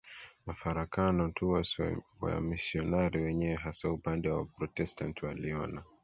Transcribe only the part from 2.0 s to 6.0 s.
Wamisionari wenyewe hasa upande wa Uprotestanti waliona